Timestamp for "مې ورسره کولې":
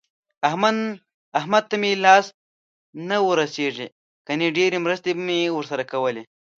5.25-6.23